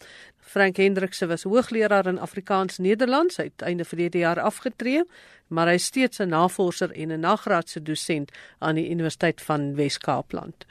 Frank 0.45 0.77
Hendrikse 0.77 1.25
was 1.27 1.43
hoogleraar 1.43 2.05
in 2.05 2.19
Afrikaans 2.19 2.77
Nederlands 2.77 3.39
uit 3.39 3.61
einde 3.61 3.85
verlede 3.85 4.17
jaar 4.17 4.39
afgetree, 4.39 5.01
maar 5.47 5.67
hy 5.67 5.73
is 5.79 5.87
steeds 5.89 6.21
'n 6.21 6.29
navorser 6.29 6.91
en 6.91 7.11
'n 7.11 7.19
nagraadse 7.19 7.81
dosent 7.81 8.31
aan 8.59 8.75
die 8.75 8.89
Universiteit 8.89 9.41
van 9.41 9.75
Wes-Kaapland. 9.75 10.65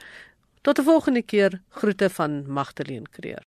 Tot 0.61 0.79
'n 0.79 0.83
volgende 0.83 1.21
keer, 1.21 1.61
groete 1.69 2.09
van 2.09 2.47
Magdalene 2.47 3.09
Creer. 3.11 3.43